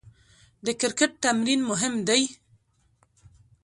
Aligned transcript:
د 0.65 0.67
کرکټ 0.81 1.11
تمرین 1.23 1.61
مهم 1.69 1.93
دئ. 2.07 2.23